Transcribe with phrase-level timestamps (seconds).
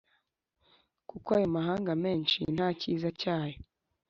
[1.09, 3.57] kuko ayo mahanga menshi ntacyiza cyayo